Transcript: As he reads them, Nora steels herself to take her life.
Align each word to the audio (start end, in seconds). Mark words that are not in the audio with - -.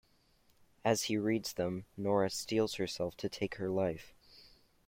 As 0.83 1.03
he 1.03 1.17
reads 1.19 1.53
them, 1.53 1.85
Nora 1.95 2.31
steels 2.31 2.73
herself 2.77 3.15
to 3.17 3.29
take 3.29 3.57
her 3.57 3.69
life. 3.69 4.15